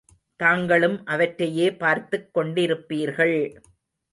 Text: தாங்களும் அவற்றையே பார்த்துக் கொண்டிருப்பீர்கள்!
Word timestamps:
தாங்களும் 0.39 1.05
அவற்றையே 1.05 1.73
பார்த்துக் 1.73 2.29
கொண்டிருப்பீர்கள்! 2.33 3.37